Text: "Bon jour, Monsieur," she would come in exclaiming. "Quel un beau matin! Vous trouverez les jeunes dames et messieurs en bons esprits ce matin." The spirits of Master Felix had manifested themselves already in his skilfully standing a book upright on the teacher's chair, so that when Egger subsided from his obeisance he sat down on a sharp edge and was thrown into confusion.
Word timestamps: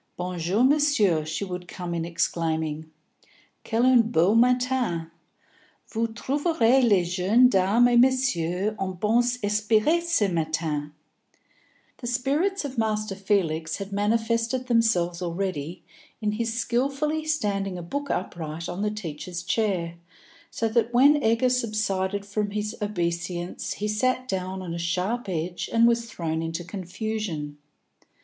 "Bon 0.17 0.39
jour, 0.39 0.63
Monsieur," 0.63 1.23
she 1.25 1.45
would 1.45 1.67
come 1.67 1.93
in 1.93 2.05
exclaiming. 2.05 2.89
"Quel 3.63 3.85
un 3.85 4.01
beau 4.09 4.33
matin! 4.33 5.11
Vous 5.89 6.07
trouverez 6.07 6.81
les 6.83 7.03
jeunes 7.07 7.47
dames 7.51 7.87
et 7.87 7.97
messieurs 7.99 8.73
en 8.79 8.93
bons 8.99 9.37
esprits 9.43 10.01
ce 10.01 10.27
matin." 10.31 10.91
The 11.97 12.07
spirits 12.07 12.65
of 12.65 12.79
Master 12.79 13.13
Felix 13.13 13.75
had 13.77 13.91
manifested 13.91 14.65
themselves 14.65 15.21
already 15.21 15.83
in 16.19 16.31
his 16.31 16.51
skilfully 16.51 17.23
standing 17.23 17.77
a 17.77 17.83
book 17.83 18.09
upright 18.09 18.67
on 18.67 18.81
the 18.81 18.89
teacher's 18.89 19.43
chair, 19.43 19.97
so 20.49 20.67
that 20.67 20.91
when 20.91 21.21
Egger 21.21 21.47
subsided 21.49 22.25
from 22.25 22.49
his 22.49 22.75
obeisance 22.81 23.73
he 23.73 23.87
sat 23.87 24.27
down 24.27 24.63
on 24.63 24.73
a 24.73 24.79
sharp 24.79 25.29
edge 25.29 25.69
and 25.71 25.87
was 25.87 26.09
thrown 26.09 26.41
into 26.41 26.63
confusion. 26.63 27.59